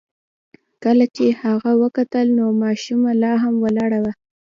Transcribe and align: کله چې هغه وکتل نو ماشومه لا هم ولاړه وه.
کله 0.83 1.05
چې 1.15 1.25
هغه 1.43 1.71
وکتل 1.83 2.25
نو 2.37 2.45
ماشومه 2.63 3.11
لا 3.21 3.33
هم 3.43 3.55
ولاړه 3.65 3.99
وه. 4.03 4.11